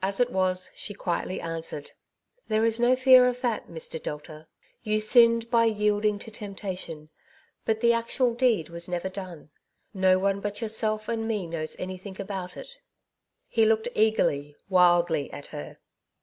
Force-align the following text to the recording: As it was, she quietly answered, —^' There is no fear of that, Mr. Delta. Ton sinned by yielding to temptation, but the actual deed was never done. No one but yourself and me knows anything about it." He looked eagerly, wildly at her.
As 0.00 0.18
it 0.18 0.30
was, 0.32 0.70
she 0.74 0.94
quietly 0.94 1.42
answered, 1.42 1.88
—^' 2.46 2.48
There 2.48 2.64
is 2.64 2.80
no 2.80 2.96
fear 2.96 3.28
of 3.28 3.42
that, 3.42 3.68
Mr. 3.68 4.02
Delta. 4.02 4.46
Ton 4.82 5.00
sinned 5.00 5.50
by 5.50 5.66
yielding 5.66 6.18
to 6.20 6.30
temptation, 6.30 7.10
but 7.66 7.80
the 7.80 7.92
actual 7.92 8.32
deed 8.32 8.70
was 8.70 8.88
never 8.88 9.10
done. 9.10 9.50
No 9.92 10.18
one 10.18 10.40
but 10.40 10.62
yourself 10.62 11.06
and 11.06 11.28
me 11.28 11.46
knows 11.46 11.78
anything 11.78 12.18
about 12.18 12.56
it." 12.56 12.78
He 13.46 13.66
looked 13.66 13.88
eagerly, 13.94 14.56
wildly 14.70 15.30
at 15.34 15.48
her. 15.48 15.76